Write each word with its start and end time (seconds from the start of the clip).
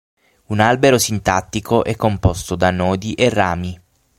Un 0.47 0.59
albero 0.59 0.97
sintattico 0.97 1.83
è 1.83 1.95
composto 1.95 2.55
da 2.55 2.71
nodi 2.71 3.13
e 3.13 3.29
rami. 3.29 3.81